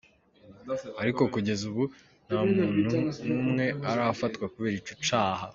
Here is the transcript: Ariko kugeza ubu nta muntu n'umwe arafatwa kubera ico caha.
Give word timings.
Ariko 1.01 1.21
kugeza 1.33 1.63
ubu 1.71 1.83
nta 2.27 2.39
muntu 2.55 2.85
n'umwe 3.25 3.65
arafatwa 3.91 4.45
kubera 4.53 4.75
ico 4.81 4.93
caha. 5.05 5.45